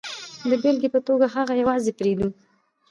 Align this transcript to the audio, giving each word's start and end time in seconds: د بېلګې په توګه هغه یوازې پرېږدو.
د 0.49 0.51
بېلګې 0.61 0.89
په 0.95 0.99
توګه 1.07 1.25
هغه 1.35 1.53
یوازې 1.61 1.91
پرېږدو. 1.99 2.29